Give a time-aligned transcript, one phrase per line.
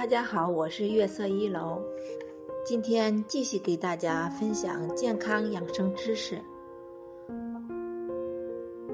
[0.00, 1.78] 大家好，我是月色一楼，
[2.64, 6.40] 今天继续给大家分享健康养生知识。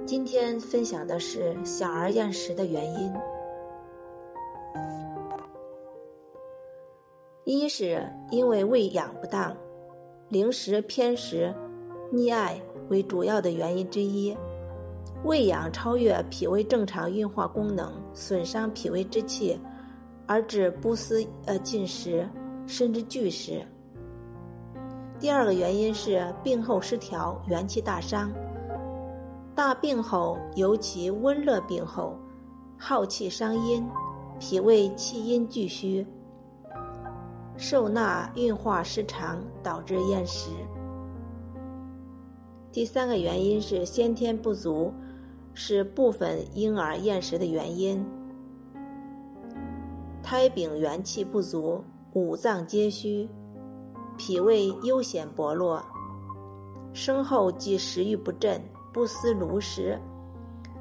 [0.04, 3.13] 今天分享的是小儿厌食的原因。
[7.45, 9.57] 一是因为喂养不当，
[10.29, 11.54] 零食偏食、
[12.13, 14.37] 溺爱为主要的原因之一。
[15.23, 19.57] 喂养超越脾胃正常运化功能，损伤脾胃之气，
[20.27, 22.29] 而致不思呃进食，
[22.66, 23.65] 甚至拒食。
[25.19, 28.33] 第二个原因是病后失调，元气大伤。
[29.55, 32.19] 大病后，尤其温热病后，
[32.77, 33.89] 耗气伤阴，
[34.39, 36.07] 脾胃气阴俱虚，
[37.57, 40.51] 受纳运化失常，导致厌食。
[42.71, 44.93] 第三个原因是先天不足。
[45.59, 48.05] 是部分婴儿厌食的原因。
[50.29, 53.30] 胎禀元气不足，五脏皆虚，
[54.19, 55.80] 脾胃悠显薄弱，
[56.93, 58.60] 生后即食欲不振，
[58.93, 59.97] 不思如食，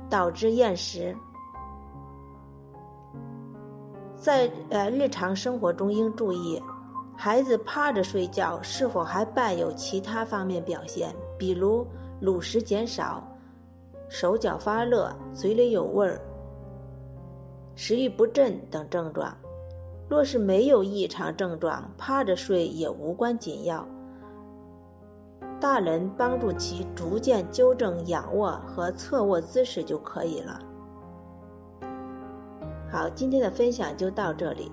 [0.09, 1.15] 导致厌食。
[4.15, 6.59] 在呃日常生活中应注意，
[7.15, 11.85] 孩子趴着睡觉是否还伴有其他方面表现，比如
[12.19, 13.23] 乳食减少。
[14.09, 16.19] 手脚发热、嘴里有味儿、
[17.75, 19.35] 食欲不振等症状，
[20.07, 23.85] 若是没有异常症状，趴着睡也无关紧要。
[25.59, 30.59] 大人帮助其逐渐纠正仰卧和侧卧姿势就可以了。
[32.91, 34.71] 好，今天的分享就到这里。